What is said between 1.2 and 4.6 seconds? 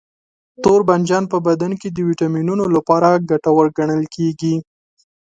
په بدن کې د ویټامینونو لپاره ګټور ګڼل کېږي.